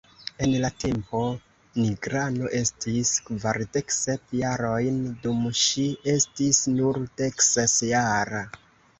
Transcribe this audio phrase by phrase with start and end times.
[0.45, 1.19] En la tempo,
[1.73, 5.85] Tigrano estis kvardek sep jarojn dum ŝi
[6.15, 8.41] estis nur dekses jara.